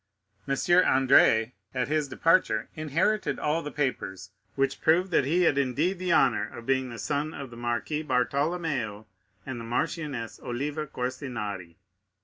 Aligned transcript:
M. 0.47 0.55
Andrea 0.83 1.51
at 1.75 1.87
his 1.87 2.07
departure 2.07 2.69
inherited 2.73 3.37
all 3.37 3.61
the 3.61 3.69
papers 3.69 4.31
which 4.55 4.81
proved 4.81 5.11
that 5.11 5.25
he 5.25 5.43
had 5.43 5.59
indeed 5.59 5.99
the 5.99 6.11
honor 6.11 6.49
of 6.57 6.65
being 6.65 6.89
the 6.89 6.97
son 6.97 7.35
of 7.35 7.51
the 7.51 7.55
Marquis 7.55 8.01
Bartolomeo 8.01 9.05
and 9.45 9.59
the 9.59 9.63
Marchioness 9.63 10.39
Oliva 10.41 10.87
Corsinari. 10.87 11.75